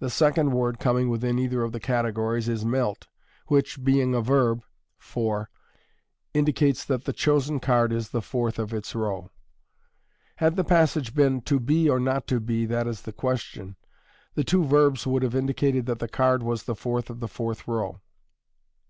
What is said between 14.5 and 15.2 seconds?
verbs